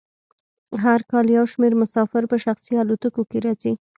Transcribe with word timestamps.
هر 0.83 0.99
کال 1.11 1.25
یو 1.37 1.45
شمیر 1.51 1.73
مسافر 1.81 2.23
په 2.31 2.37
شخصي 2.45 2.73
الوتکو 2.81 3.21
کې 3.29 3.37
راځي 3.45 3.73